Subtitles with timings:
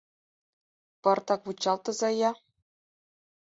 [1.01, 2.31] —Пыртак вучалтыза-я!